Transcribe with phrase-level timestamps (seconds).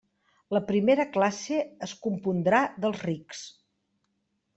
[0.55, 3.43] La primera classe es compondrà dels rics.